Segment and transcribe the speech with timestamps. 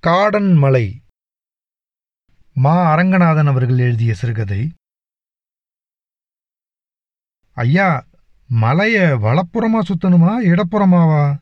[0.00, 1.02] காடன் மலை.
[2.52, 4.72] மா அரங்கநாதன் அவர்கள் எழுதிய சிறுகதை.
[7.52, 8.06] ஐயா
[8.48, 11.40] மலைய வலப்புறமா சுத்தணுமா இடப்புறமாவா?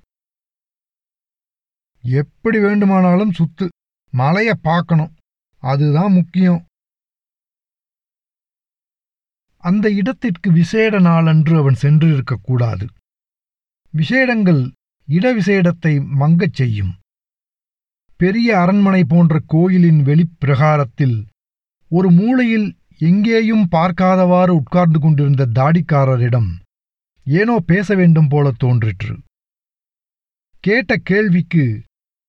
[2.03, 3.69] எப்படி வேண்டுமானாலும் சுத்து.
[4.11, 5.15] மலைய பார்க்கணும்.
[5.59, 6.65] அதுதான் முக்கியம்.
[9.57, 12.89] அந்த இடத்திற்கு விசேட நாளன்று அவன் சென்றிருக்கக்கூடாது.
[13.93, 14.73] விசேடங்கள்
[15.09, 16.99] இடவிசேடத்தை மங்கச் செய்யும்.
[18.21, 21.19] பெரிய அரண்மனை போன்ற கோயிலின் வெளிப்பிரகாரத்தில்
[21.91, 26.51] ஒரு மூலையில் எங்கேயும் பார்க்காதவாறு உட்கார்ந்து கொண்டிருந்த தாடிக்காரரிடம்
[27.27, 29.15] ஏனோ பேச வேண்டும் போல தோன்றிற்று.
[30.65, 31.65] கேட்ட கேள்விக்கு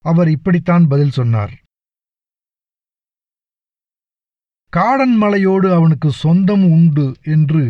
[0.05, 1.53] அவர் இப்படித்தான் பதில் சொன்னார்.
[4.73, 7.63] காடன் மலையோடு அவனுக்கு சொந்தம் உண்டு என்று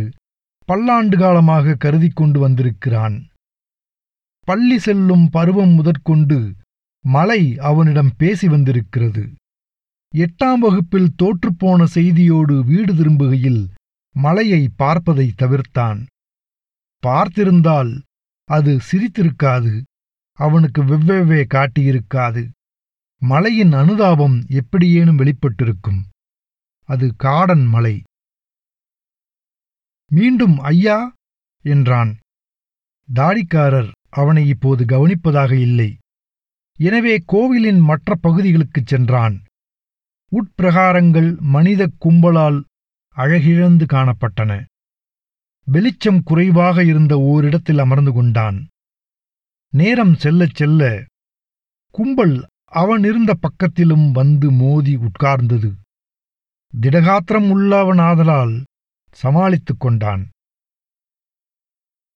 [0.66, 3.18] பல்லாண்டு காலமாக கருதி கொண்டு வந்திருக்கிறான்.
[4.48, 6.40] பள்ளி செல்லும் பருவம் முதற்கொண்டு
[7.16, 9.24] மலை அவனிடம் பேசி வந்திருக்கிறது.
[10.14, 13.64] எட்டாம் வகுப்பில் தோற்றுப்போன செய்தியோடு வீடு திரும்புகையில்
[14.16, 16.00] மலையை பார்ப்பதை தவிர்த்தான்.
[17.04, 17.92] பார்த்திருந்தால்
[18.50, 19.74] அது சிரித்திருக்காது
[20.38, 22.44] அவனுக்கு வெவ்வேவே காட்டியிருக்காது.
[23.22, 26.02] மலையின் அனுதாபம் எப்படியேனும் வெளிப்பட்டிருக்கும்.
[26.90, 27.96] அது காடன் மலை.
[30.12, 30.98] மீண்டும் ஐயா
[31.66, 32.12] என்றான்.
[33.10, 35.90] தாடிக்காரர் அவனை இப்போது கவனிப்பதாக இல்லை.
[36.80, 39.36] எனவே கோவிலின் மற்ற பகுதிகளுக்குச் சென்றான்.
[40.32, 42.64] உட்பிரகாரங்கள் மனிதக் கும்பலால்
[43.18, 44.52] அழகிழந்து காணப்பட்டன.
[45.68, 48.68] வெளிச்சம் குறைவாக இருந்த ஓரிடத்தில் அமர்ந்து கொண்டான்.
[49.74, 50.84] நேரம் செல்லச் செல்ல
[51.92, 55.70] கும்பல் அவனிருந்த பக்கத்திலும் வந்து மோதி உட்கார்ந்தது.
[56.74, 58.64] திடகாத்திரம் உள்ளவனாதலால்
[59.10, 60.24] சமாளித்துக் கொண்டான்.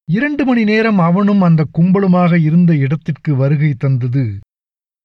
[0.07, 4.23] இரண்டு மணி நேரம் அவனும் அந்த கும்பலுமாக இருந்த இடத்திற்கு வருகை தந்தது.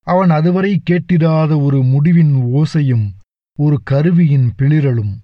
[0.06, 3.06] அவன் அதுவரை கேட்டிராத ஒரு முடிவின் ஓசையும்
[3.58, 5.14] ஒரு கருவியின் பிளிரலும்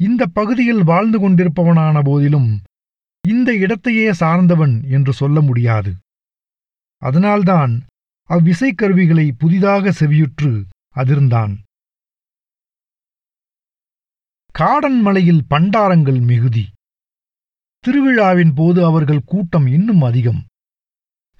[0.00, 2.50] இந்த பகுதியில் வாழ்ந்து கொண்டிருப்பவனான போதிலும்
[3.24, 5.92] இந்த இடத்தையே சார்ந்தவன் என்று சொல்ல முடியாது.
[7.02, 7.74] அதனால்தான்
[8.30, 10.52] அவ்விசைக்கருவிகளை புதிதாக செவியுற்று
[10.96, 11.54] அதிர்ந்தான்.
[14.54, 16.64] காடன் மலையில் பண்டாரங்கள் மிகுதி.
[17.84, 20.42] திருவிழாவின் போது அவர்கள் கூட்டம் இன்னும் அதிகம்.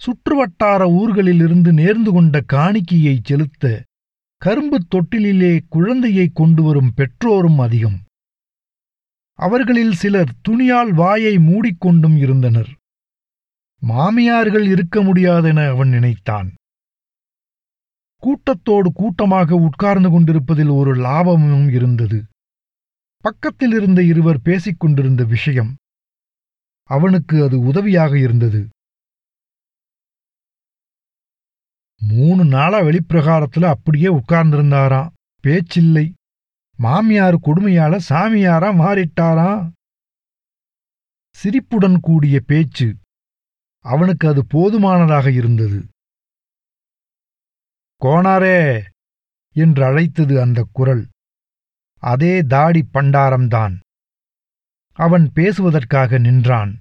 [0.04, 3.84] சுற்றுவட்டார ஊர்களிலிருந்து நேர்ந்து கொண்ட காணிக்கையை செலுத்த
[4.44, 8.00] கரும்புத் தொட்டிலிலே குழந்தையைக் கொண்டு வரும் பெற்றோரும் அதிகம்.
[9.32, 12.76] அவர்களில் சிலர் துணியால் வாயை மூடிக்கொண்டும் இருந்தனர்.
[13.80, 16.54] மாமியார்கள் இருக்க முடியாதென அவன் நினைத்தான்.
[18.16, 22.24] கூட்டத்தோடு கூட்டமாக உட்கார்ந்து கொண்டிருப்பதில் ஒரு லாபமும் இருந்தது.
[23.18, 25.76] பக்கத்தில் இருந்த இருவர் பேசிக் கொண்டிருந்த விஷயம்
[26.82, 28.68] அவனுக்கு அது உதவியாக இருந்தது.
[32.08, 35.10] மூணு நாளா வெளிப்பிரகாரத்துல அப்படியே உட்கார்ந்திருந்தாராம்.
[35.46, 36.12] பேச்சில்லை.
[36.76, 39.70] மாமியார் கொடுமையால சாமியாரா மாறிட்டாராம்.
[41.30, 42.96] சிரிப்புடன் கூடிய பேச்சு
[43.78, 45.88] அவனுக்கு அது போதுமானதாக இருந்தது.
[48.04, 48.82] கோணாரே
[49.52, 51.08] என்று அழைத்தது அந்தக் குரல்.
[51.98, 53.80] அதே தாடி பண்டாரம்தான்.
[54.92, 56.78] அவன் பேசுவதற்காக நின்றான்.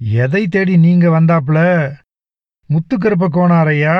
[0.00, 1.92] எதை தேடி நீங்க வந்தாப்ல
[2.74, 3.98] முத்துக்கருப்ப கோணாரையா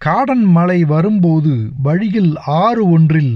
[0.00, 3.34] காடன் மலை வரும்போது வழியில் ஆறு ஒன்றில்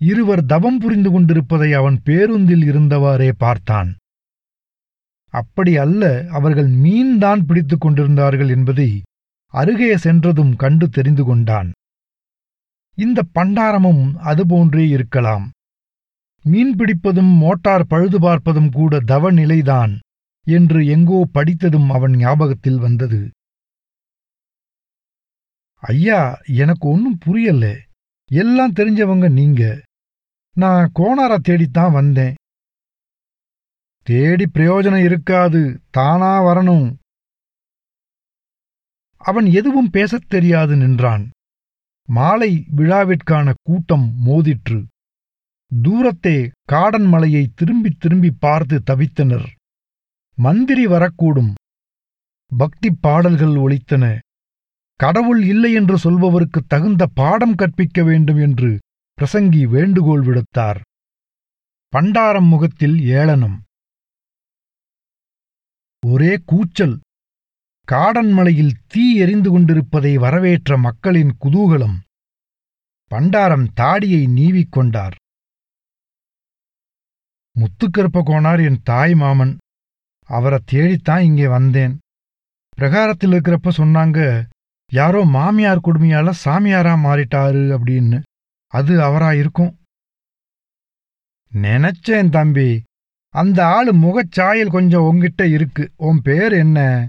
[0.00, 3.90] இருவர் தவம் புரிந்து கொண்டிருப்பதை அவன் பேருந்தில் இருந்தவாறே பார்த்தான்.
[5.34, 8.90] அப்படி அல்ல அவர்கள் மீன்தான் பிடித்துக் கொண்டிருந்தார்கள் என்பதை
[9.54, 11.70] அருகே சென்றதும் கண்டு தெரிந்து கொண்டான்.
[12.98, 15.46] இந்த பண்டாரமும் அதுபோன்றே இருக்கலாம்.
[16.44, 19.92] மீன் பிடிப்பதும் மோட்டார் பழுது பார்ப்பதும் கூட தவ நிலைதான்.
[20.48, 23.30] என்று எங்கோ படித்ததும் அவன் ஞாபகத்தில் வந்தது.
[25.74, 27.76] ஐயா எனக்கு ஒன்னும் புரியல
[28.30, 29.82] எல்லாம் தெரிஞ்சவங்க நீங்க.
[30.56, 32.34] நான் கோணார தேடித்தான் வந்தேன்.
[34.02, 35.80] தேடி பிரயோஜனம் இருக்காது.
[35.90, 36.96] தானா வரணும்.
[39.16, 41.30] அவன் எதுவும் பேசத் தெரியாது நின்றான்.
[42.06, 44.86] மாலை விழாவிற்கான கூட்டம் மோதிற்று.
[45.82, 49.56] தூரத்தே காடன் மலையை திரும்பித் திரும்பி பார்த்து தவித்தனர்.
[50.40, 51.54] மந்திரி வரக்கூடும்.
[52.56, 54.18] பக்திப் பாடல்கள் ஒலித்தன.
[54.94, 58.78] கடவுள் இல்லை என்று சொல்பவருக்கு தகுந்த பாடம் கற்பிக்க வேண்டும் என்று
[59.20, 60.80] பிரசங்கி வேண்டுகோள் விடுத்தார்.
[61.96, 63.62] பண்டாரம் முகத்தில் ஏளனம்.
[66.06, 67.00] ஒரே கூச்சல்.
[67.92, 71.96] காடன்மலையில் தீ எரிந்து கொண்டிருப்பதை வரவேற்ற மக்களின் குதூகலம்.
[73.10, 75.14] பண்டாரம் தாடியை நீவிக்கொண்டார்
[77.58, 79.58] முத்துக்கருப்ப கோனார் என் தாய் மாமன்.
[80.28, 81.98] அவரை தேடித்தான் இங்கே வந்தேன்.
[82.68, 84.44] பிரகாரத்தில் இருக்கிறப்ப சொன்னாங்க
[84.92, 88.22] யாரோ மாமியார் கொடுமையால சாமியாரா மாறிட்டாரு அப்படின்னு.
[88.66, 89.78] அது அவரா இருக்கும்.
[91.52, 92.82] நினைச்சேன் தம்பி.
[93.34, 95.92] அந்த ஆளு முகச்சாயல் கொஞ்சம் உங்கிட்ட இருக்கு.
[95.96, 97.08] உன் பேர் என்ன?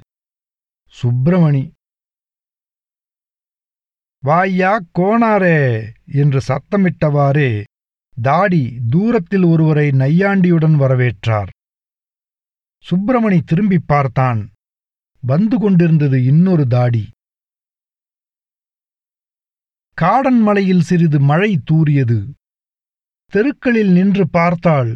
[1.02, 1.64] சுப்பிரமணி.
[4.24, 5.60] வாய்யா கோணாரே
[6.06, 7.64] என்று சத்தமிட்டவாறே
[8.22, 11.50] தாடி தூரத்தில் ஒருவரை நையாண்டியுடன் வரவேற்றார்.
[12.86, 14.42] சுப்பிரமணி திரும்பிப் பார்த்தான்.
[15.24, 17.06] வந்து கொண்டிருந்தது இன்னொரு தாடி.
[19.98, 22.20] காடன் மலையில் சிறிது மழை தூறியது.
[23.34, 24.92] தெருக்களில் நின்று பார்த்தால்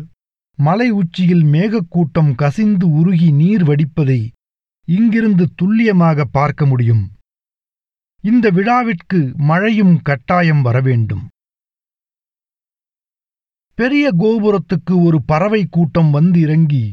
[0.58, 4.22] மலை உச்சியில் மேகக்கூட்டம் கசிந்து உருகி நீர் வடிப்பதை
[4.88, 7.04] இங்கிருந்து துல்லியமாக பார்க்க முடியும்.
[8.24, 11.24] இந்த விழாவிற்கு மழையும் கட்டாயம் வரவேண்டும்
[13.78, 16.86] பெரிய கோபுரத்துக்கு ஒரு பறவை கூட்டம் வந்து இறங்கி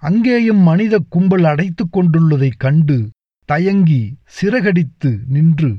[0.00, 3.10] அங்கேயும் மனித கும்பல் அடைத்துக் கொண்டுள்ளதைக் கண்டு
[3.44, 5.70] தயங்கி சிறகடித்து நின்று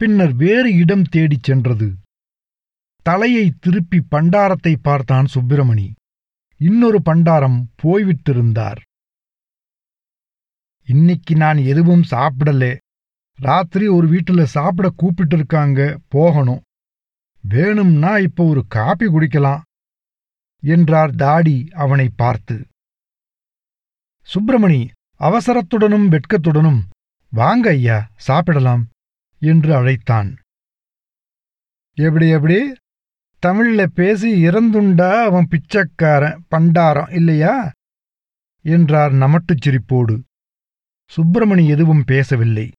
[0.00, 1.88] பின்னர் வேறு இடம் தேடிச் சென்றது.
[3.02, 5.86] தலையை திருப்பி பண்டாரத்தை பார்த்தான் சுப்பிரமணி.
[6.60, 8.80] இன்னொரு பண்டாரம் போய்விட்டிருந்தார்.
[10.86, 12.72] இன்னைக்கு நான் எதுவும் சாப்பிடலே.
[13.38, 16.62] ராத்திரி ஒரு வீட்டுல சாப்பிட கூப்பிட்டு இருக்காங்க போகணும்.
[17.42, 19.62] வேணும்னா இப்போ ஒரு காப்பி குடிக்கலாம்
[20.62, 22.56] என்றார் தாடி அவனை பார்த்து.
[24.34, 24.88] சுப்பிரமணி
[25.20, 26.82] அவசரத்துடனும் வெட்கத்துடனும்
[27.30, 28.88] வாங்க ஐயா சாப்பிடலாம்
[29.38, 30.36] என்று அழைத்தான்.
[31.94, 32.72] எப்படி எப்படி
[33.46, 37.70] தமிழ்ல பேசி இறந்துண்டா அவன் பிச்சைக்காரன் பண்டாரம் இல்லையா?
[38.60, 40.22] என்றார் நமட்டுச் சிரிப்போடு.
[41.16, 42.72] சுப்பிரமணி எதுவும் பேசவில்லை.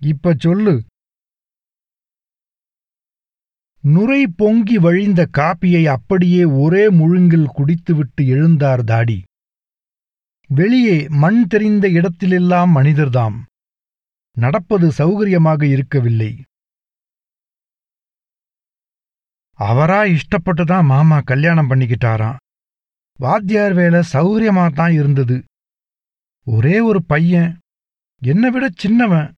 [0.00, 0.84] இப்ப சொல்லு.
[3.80, 9.22] நுரை பொங்கி வழிந்த காப்பியை அப்படியே ஒரே முழுங்கில் குடித்துவிட்டு எழுந்தார் தாடி.
[10.50, 13.42] வெளியே மண் தெரிந்த இடத்திலெல்லாம் மனிதர்தாம்.
[14.38, 16.42] நடப்பது சௌகரியமாக இருக்கவில்லை.
[19.52, 22.36] அவரா இஷ்டப்பட்டுதான் மாமா கல்யாணம் பண்ணிக்கிட்டாராம்.
[23.18, 25.44] வாத்தியார் வேலை சௌகரியமாத்தான் இருந்தது.
[26.44, 27.58] ஒரே ஒரு பையன்.
[28.22, 29.32] என்னை விட சின்னவன்.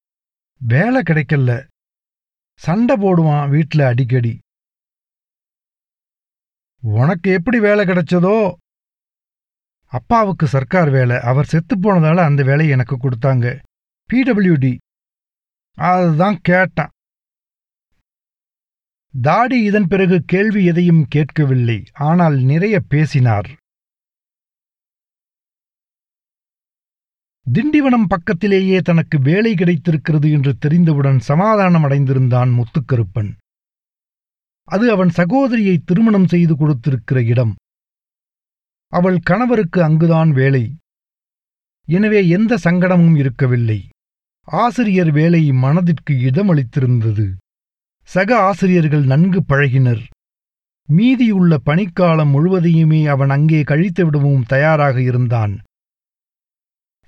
[0.59, 1.67] வேலை கிடைக்கல.
[2.55, 4.39] சண்டை போடுவான் வீட்ல அடிக்கடி.
[6.83, 8.55] உனக்கு எப்படி வேலை கிடைச்சதோ
[9.93, 11.17] அப்பாவுக்கு சர்க்கார் வேலை.
[11.21, 13.47] அவர் செத்து போனதால அந்த வேலையை எனக்கு கொடுத்தாங்க.
[14.11, 14.73] பிடபிள்யூடி
[15.79, 16.93] அதுதான் கேட்டான்.
[19.15, 21.79] தாடி இதன் பிறகு கேள்வி எதையும் கேட்கவில்லை.
[21.93, 23.49] ஆனால் நிறைய பேசினார்.
[27.47, 33.31] திண்டிவனம் பக்கத்திலேயே தனக்கு வேலை கிடைத்திருக்கிறது என்று தெரிந்தவுடன் சமாதானம் அடைந்திருந்தான் முத்துக்கருப்பன்.
[34.69, 37.55] அது அவன் சகோதரியை திருமணம் செய்து கொடுத்திருக்கிற இடம்.
[38.93, 40.65] அவள் கணவருக்கு அங்குதான் வேலை.
[41.89, 43.81] எனவே எந்த சங்கடமும் இருக்கவில்லை.
[44.49, 47.27] ஆசிரியர் வேலை மனதிற்கு இதமளித்திருந்தது
[48.09, 50.03] சக ஆசிரியர்கள் நன்கு பழகினர்.
[50.89, 55.55] மீதியுள்ள பணிக்காலம் முழுவதையுமே அவன் அங்கே கழித்துவிடவும் தயாராக இருந்தான்.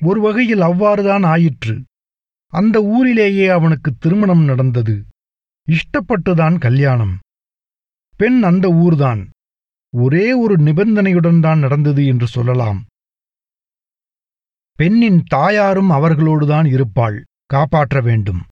[0.00, 1.74] ஒரு வகையில் அவ்வாறுதான் ஆயிற்று.
[2.52, 4.94] அந்த ஊரிலேயே அவனுக்கு திருமணம் நடந்தது.
[5.68, 7.14] இஷ்டப்பட்டுதான் கல்யாணம்.
[8.16, 9.22] பெண் அந்த ஊர்தான்.
[9.94, 12.84] ஒரே ஒரு நிபந்தனையுடன் தான் நடந்தது என்று சொல்லலாம்.
[14.72, 17.24] பெண்ணின் தாயாரும் அவர்களோடுதான் இருப்பாள்.
[17.46, 18.42] காப்பாற்ற வேண்டும்.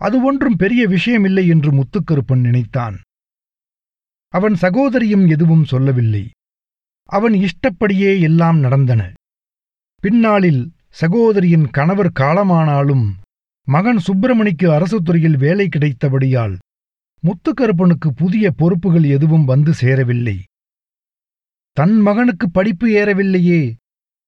[0.00, 2.96] அது ஒன்றும் பெரிய விஷயமில்லை என்று முத்துக்கருப்பன் நினைத்தான்.
[4.28, 6.30] அவன் சகோதரியும் எதுவும் சொல்லவில்லை.
[7.02, 9.12] அவன் இஷ்டப்படியே எல்லாம் நடந்தன.
[10.02, 13.06] பின்னாளில் சகோதரியின் கணவர் காலமானாலும்
[13.66, 16.56] மகன் சுப்பிரமணிக்கு அரசு துறையில் வேலை கிடைத்தபடியால்
[17.22, 20.36] முத்துக்கருப்பனுக்கு புதிய பொறுப்புகள் எதுவும் வந்து சேரவில்லை.
[21.72, 23.74] தன் மகனுக்கு படிப்பு ஏறவில்லையே.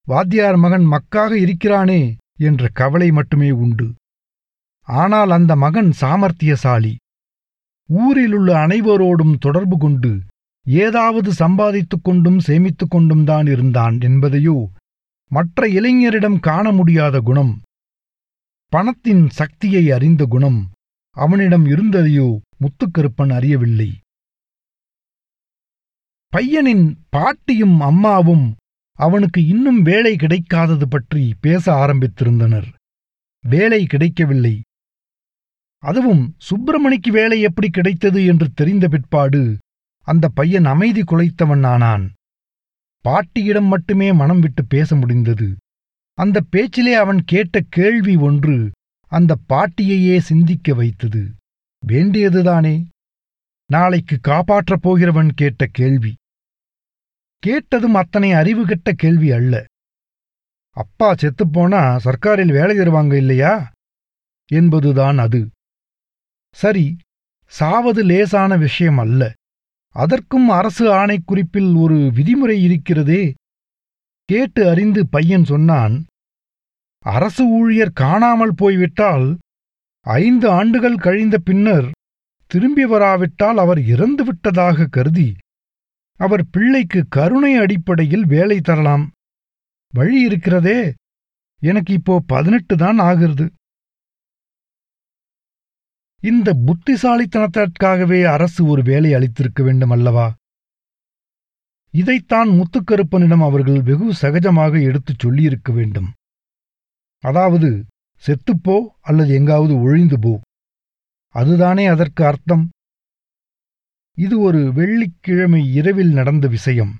[0.07, 3.87] வாத்தியார் மகன் மக்காக இருக்கிறானே என்ற கவலை மட்டுமே உண்டு.
[4.87, 6.93] ஆனால் அந்த மகன் சாமர்த்தியசாலி.
[7.89, 10.11] ஊரிலுள்ள அனைவரோடும் தொடர்பு கொண்டு
[10.65, 14.57] ஏதாவது சம்பாதித்துக் கொண்டும் சேமித்துக் கொண்டும் தான் இருந்தான் என்பதையோ
[15.31, 17.61] மற்ற இளைஞரிடம் காண முடியாத குணம்.
[18.71, 20.69] பணத்தின் சக்தியை அறிந்த குணம்.
[21.17, 22.27] அவனிடம் இருந்ததையோ
[22.61, 23.89] முத்துக்கருப்பன் அறியவில்லை.
[26.33, 28.45] பையனின் பாட்டியும் அம்மாவும்
[28.99, 32.69] அவனுக்கு இன்னும் வேலை கிடைக்காதது பற்றி பேச ஆரம்பித்திருந்தனர்.
[33.43, 34.55] வேலை கிடைக்கவில்லை.
[35.83, 39.41] அதுவும் சுப்பிரமணிக்கு வேலை எப்படி கிடைத்தது என்று தெரிந்த பிற்பாடு
[40.07, 42.05] அந்த பையன் அமைதி குலைத்தவன் ஆனான்.
[43.05, 45.47] பாட்டியிடம் மட்டுமே மனம் விட்டு பேச முடிந்தது.
[46.17, 48.57] அந்த பேச்சிலே அவன் கேட்ட கேள்வி ஒன்று
[49.11, 51.27] அந்த பாட்டியையே சிந்திக்க வைத்தது.
[51.87, 52.85] வேண்டியதுதானே?
[53.71, 56.15] நாளைக்கு காப்பாற்றப் போகிறவன் கேட்ட கேள்வி.
[57.37, 59.65] கேட்டதும் அத்தனை அறிவு கெட்ட கேள்வி அல்ல.
[60.69, 63.71] அப்பா செத்துப்போனா சர்க்காரில் வேலை தருவாங்க இல்லையா?
[64.51, 65.49] என்பதுதான் அது.
[66.55, 66.97] சரி
[67.45, 69.33] சாவது லேசான விஷயம் அல்ல.
[69.89, 73.33] அதற்கும் அரசு ஆணைக்குறிப்பில் ஒரு விதிமுறை இருக்கிறதே.
[74.23, 76.05] கேட்டு அறிந்து பையன் சொன்னான்
[77.05, 79.37] அரசு ஊழியர் காணாமல் போய்விட்டால்
[80.05, 81.91] ஐந்து ஆண்டுகள் கழிந்த பின்னர்
[82.45, 85.35] திரும்பி வராவிட்டால் அவர் இறந்துவிட்டதாக கருதி
[86.19, 89.11] அவர் பிள்ளைக்கு கருணை அடிப்படையில் வேலை தரலாம்.
[89.93, 90.93] வழி இருக்கிறதே.
[91.61, 93.51] எனக்கு இப்போ பதினெட்டு தான் ஆகிறது.
[96.21, 100.33] இந்த புத்திசாலித்தனத்திற்காகவே அரசு ஒரு வேலை அளித்திருக்க வேண்டும் அல்லவா?
[101.93, 106.09] இதைத்தான் முத்துக்கருப்பனிடம் அவர்கள் வெகு சகஜமாக எடுத்துச் சொல்லியிருக்க வேண்டும்.
[107.23, 107.69] அதாவது
[108.23, 110.33] செத்துப்போ அல்லது எங்காவது ஒழிந்து போ
[111.35, 112.65] அதுதானே அதற்கு அர்த்தம்?
[114.17, 116.93] இது ஒரு வெள்ளிக்கிழமை இரவில் நடந்த விஷயம்.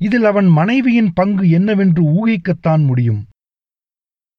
[0.00, 3.22] இதில் அவன் மனைவியின் பங்கு என்னவென்று ஊகிக்கத்தான் முடியும்.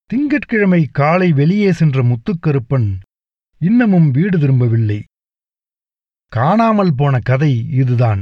[0.10, 2.90] திங்கட்கிழமை காலை வெளியே சென்ற முத்துக்கருப்பன்
[3.62, 5.00] இன்னமும் வீடு திரும்பவில்லை.
[6.32, 8.22] காணாமல் போன கதை இதுதான்.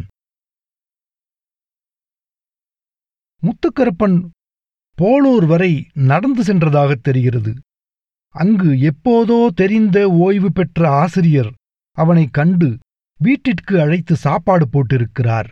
[3.43, 4.17] முத்துக்கருப்பன்
[5.01, 7.53] போலூர் வரை நடந்து சென்றதாகத் தெரிகிறது.
[8.27, 11.53] அங்கு எப்போதோ தெரிந்த ஓய்வு பெற்ற ஆசிரியர்
[11.91, 12.77] அவனைக் கண்டு
[13.19, 15.49] வீட்டிற்கு அழைத்து சாப்பாடு போட்டிருக்கிறார்.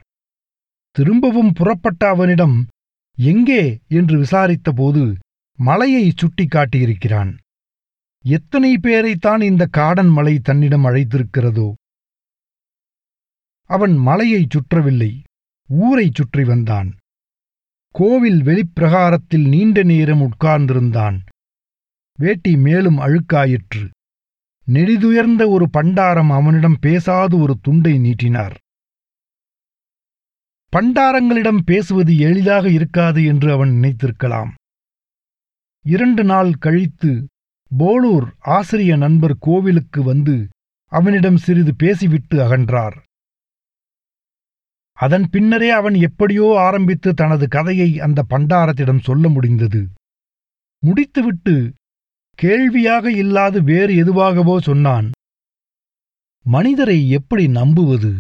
[0.92, 2.68] திரும்பவும் புறப்பட்ட அவனிடம்
[3.18, 3.80] எங்கே?
[3.88, 5.16] என்று விசாரித்தபோது
[5.58, 7.38] மலையை சுட்டிக் காட்டியிருக்கிறான்.
[8.24, 11.74] எத்தனை பேரைத்தான் இந்த காடன் மலை தன்னிடம் அழைத்திருக்கிறதோ?
[13.64, 15.24] அவன் மலையைச் சுற்றவில்லை
[15.68, 16.96] ஊரைச் சுற்றி வந்தான்.
[17.92, 21.20] கோவில் வெளிப்பிரகாரத்தில் நீண்ட நேரம் உட்கார்ந்திருந்தான்.
[22.18, 23.90] வேட்டி மேலும் அழுக்காயிற்று.
[24.68, 28.58] நெடிதுயர்ந்த ஒரு பண்டாரம் அவனிடம் பேசாது ஒரு துண்டை நீட்டினார்.
[30.76, 34.50] பண்டாரங்களிடம் பேசுவது எளிதாக இருக்காது என்று அவன் நினைத்திருக்கலாம்.
[35.84, 37.28] இரண்டு நாள் கழித்து
[37.78, 40.48] போலூர் ஆசிரிய நண்பர் கோவிலுக்கு வந்து
[40.86, 42.98] அவனிடம் சிறிது பேசிவிட்டு அகன்றார்.
[45.02, 49.82] அதன் பின்னரே அவன் எப்படியோ ஆரம்பித்து தனது கதையை அந்த பண்டாரத்திடம் சொல்ல முடிந்தது.
[50.84, 51.56] முடித்துவிட்டு
[52.40, 55.08] கேள்வியாக இல்லாது வேறு எதுவாகவோ சொன்னான்.
[56.46, 58.12] மனிதரை எப்படி நம்புவது?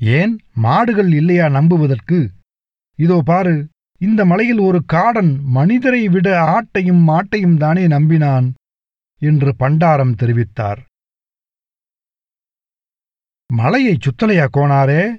[0.00, 0.34] ஏன்
[0.64, 2.18] மாடுகள் இல்லையா நம்புவதற்கு?
[2.98, 3.54] இதோ பாரு
[4.00, 8.48] இந்த மலையில் ஒரு காடன் மனிதரை விட ஆட்டையும் மாட்டையும் தானே நம்பினான்
[9.22, 10.80] என்று பண்டாரம் தெரிவித்தார்.
[13.52, 15.18] மலையைச் சுத்தலையா கோனாரே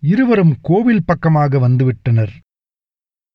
[0.00, 2.32] இருவரும் கோவில் பக்கமாக வந்துவிட்டனர்.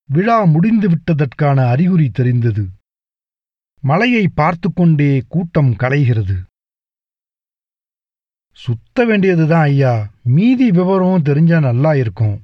[0.07, 2.67] விழா முடிந்துவிட்டதற்கான அறிகுறி தெரிந்தது.
[3.81, 6.43] மலையை பார்த்து கொண்டே கூட்டம் கலைகிறது.
[8.51, 10.13] சுத்த வேண்டியதுதான் ஐயா.
[10.23, 12.43] மீதி விவரம் தெரிஞ்சா நல்லா இருக்கும்.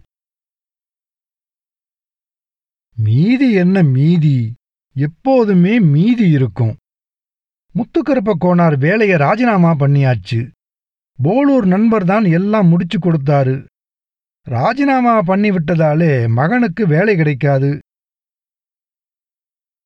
[2.96, 4.54] மீதி என்ன மீதி?
[4.96, 6.78] எப்போதுமே மீதி இருக்கும்.
[7.76, 10.52] முத்துக்கருப்ப கோனார் வேலையை ராஜினாமா பண்ணியாச்சு.
[11.24, 13.66] போலூர் நண்பர் தான் எல்லாம் முடிச்சு கொடுத்தாரு.
[14.44, 17.80] ராஜினாமா பண்ணி விட்டதாலே மகனுக்கு வேலை கிடைக்காது.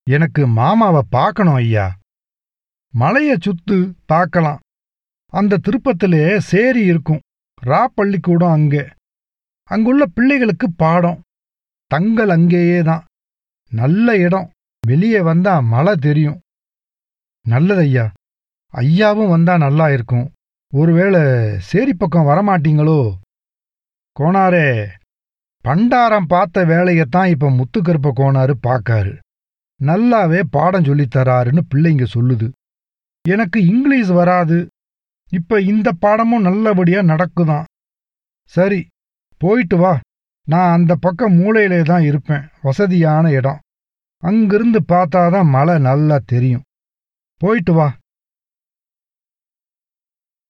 [0.10, 1.98] எனக்கு மாமாவை பார்க்கணும் ஐயா.
[2.93, 4.60] மலைய சுத்து பார்க்கலாம்.
[5.34, 7.19] அந்த திருப்பத்திலே சேரி இருக்கும்.
[7.65, 8.89] ரா பள்ளிக்கூடம் அங்கே.
[9.63, 11.22] அங்குள்ள பிள்ளைகளுக்கு பாடம்.
[11.86, 13.05] தங்கள் அங்கேயே தான்.
[13.72, 14.50] நல்ல இடம்.
[14.88, 16.39] வெளியே வந்தா மழை தெரியும்.
[17.48, 18.12] நல்லது ஐயா
[18.74, 20.31] ஐயாவும் வந்தா நல்லா இருக்கும்.
[20.74, 21.22] ஒருவேளை
[21.60, 23.13] சேரி பக்கம் வரமாட்டீங்களோ?
[24.19, 24.88] கோணாரே
[25.63, 29.17] பண்டாரம் பார்த்த வேலையத்தான் இப்ப முத்துக்கருப்ப கோணாரு பார்க்காரு.
[29.84, 32.51] நல்லாவே பாடம் சொல்லித் தராருன்னு பிள்ளைங்க சொல்லுது.
[33.27, 34.67] எனக்கு இங்கிலீஷ் வராது.
[35.31, 37.63] இப்ப இந்த பாடமும் நல்லபடியா நடக்குதாம்
[38.46, 38.88] சரி
[39.38, 40.00] போயிட்டு வா.
[40.50, 42.48] நான் அந்த பக்கம் மூளையிலே தான் இருப்பேன்.
[42.62, 43.60] வசதியான இடம்.
[44.17, 46.62] அங்கிருந்து பார்த்தாதான் மழை நல்லா தெரியும்.
[47.39, 47.99] போயிட்டு வா.